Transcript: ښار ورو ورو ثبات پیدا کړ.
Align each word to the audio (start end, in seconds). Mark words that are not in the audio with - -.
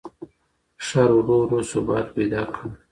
ښار 0.85 1.09
ورو 1.15 1.35
ورو 1.41 1.59
ثبات 1.71 2.07
پیدا 2.15 2.41
کړ. 2.53 2.59